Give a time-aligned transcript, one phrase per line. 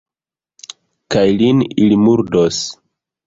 [1.15, 2.63] Kaj lin ili murdos!